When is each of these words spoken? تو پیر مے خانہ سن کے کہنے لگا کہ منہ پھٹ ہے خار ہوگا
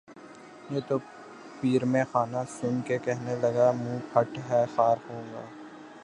تو 0.87 0.95
پیر 1.59 1.81
مے 1.85 2.03
خانہ 2.11 2.41
سن 2.49 2.79
کے 2.87 2.97
کہنے 2.97 3.35
لگا 3.41 3.71
کہ 3.71 3.77
منہ 3.77 3.99
پھٹ 4.11 4.37
ہے 4.49 4.63
خار 4.75 4.97
ہوگا 5.09 5.43